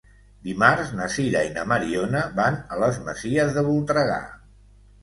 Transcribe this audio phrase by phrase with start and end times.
[0.45, 4.23] Dimarts na Sira i na Mariona van a les Masies de Voltregà.